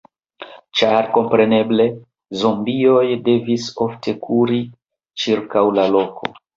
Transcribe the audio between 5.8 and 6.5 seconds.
la loko...